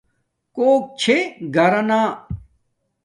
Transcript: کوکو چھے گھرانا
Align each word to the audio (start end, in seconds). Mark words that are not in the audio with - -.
کوکو 0.55 0.67
چھے 0.99 1.17
گھرانا 1.55 2.01